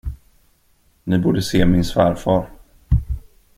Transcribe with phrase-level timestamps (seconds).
[1.05, 2.49] Ni borde se min svärfar!